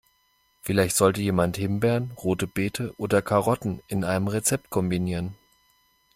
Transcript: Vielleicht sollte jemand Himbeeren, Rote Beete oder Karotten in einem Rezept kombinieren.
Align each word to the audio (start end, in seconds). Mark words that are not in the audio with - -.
Vielleicht 0.61 0.95
sollte 0.95 1.21
jemand 1.21 1.57
Himbeeren, 1.57 2.09
Rote 2.17 2.47
Beete 2.47 2.91
oder 2.97 3.21
Karotten 3.21 3.83
in 3.87 4.03
einem 4.03 4.29
Rezept 4.29 4.71
kombinieren. 4.71 5.35